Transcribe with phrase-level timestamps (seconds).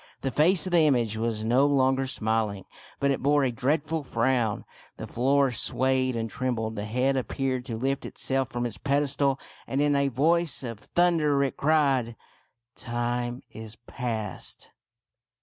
[0.21, 2.65] The face of the image was no longer smiling,
[2.99, 4.65] but it bore a dreadful frown.
[4.97, 6.75] The floor swayed and trembled.
[6.75, 11.43] The head appeared to lift itself from its pedestal, and in a voice of thunder
[11.43, 12.15] it cried,
[12.75, 14.71] —"Time is past